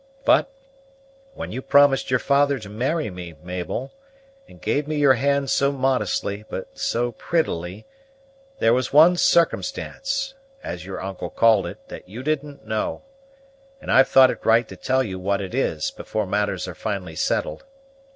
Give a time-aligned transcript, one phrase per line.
[0.25, 0.51] But,
[1.35, 3.93] when you promised your father to marry me, Mabel,
[4.47, 7.85] and gave me your hand so modestly, but so prettily,
[8.57, 10.33] there was one circumstance,
[10.63, 13.03] as your uncle called it, that you didn't know;
[13.79, 17.15] and I've thought it right to tell you what it is, before matters are finally
[17.15, 17.63] settled.